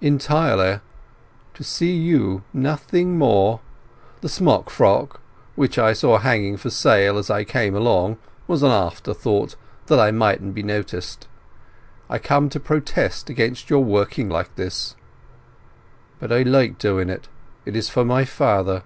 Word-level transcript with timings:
"Entirely. 0.00 0.78
To 1.54 1.64
see 1.64 1.90
you; 1.92 2.44
nothing 2.52 3.18
more. 3.18 3.58
The 4.20 4.28
smockfrock, 4.28 5.16
which 5.56 5.76
I 5.76 5.92
saw 5.92 6.18
hanging 6.18 6.56
for 6.56 6.70
sale 6.70 7.18
as 7.18 7.28
I 7.30 7.42
came 7.42 7.74
along, 7.74 8.18
was 8.46 8.62
an 8.62 8.70
afterthought, 8.70 9.56
that 9.86 9.98
I 9.98 10.12
mightn't 10.12 10.54
be 10.54 10.62
noticed. 10.62 11.26
I 12.08 12.18
come 12.18 12.48
to 12.50 12.60
protest 12.60 13.28
against 13.28 13.70
your 13.70 13.82
working 13.82 14.28
like 14.28 14.54
this." 14.54 14.94
"But 16.20 16.30
I 16.30 16.42
like 16.42 16.78
doing 16.78 17.08
it—it 17.08 17.74
is 17.74 17.88
for 17.88 18.04
my 18.04 18.24
father." 18.24 18.84